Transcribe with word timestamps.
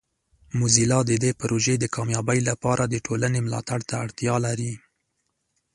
موزیلا 0.57 0.99
د 1.05 1.11
دې 1.23 1.31
پروژې 1.41 1.75
د 1.79 1.85
کامیابۍ 1.95 2.39
لپاره 2.49 2.83
د 2.87 2.95
ټولنې 3.05 3.39
ملاتړ 3.45 3.79
ته 3.89 3.93
اړتیا 4.03 4.35
لري. 4.45 4.73